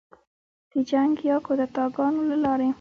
د 0.71 0.73
جنګ 0.89 1.13
یا 1.29 1.37
کودتاه 1.45 1.89
ګانو 1.95 2.21
له 2.31 2.37
لارې 2.43 2.69